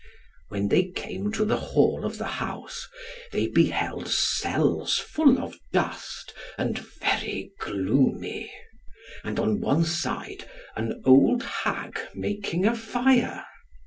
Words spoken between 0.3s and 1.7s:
When they came to the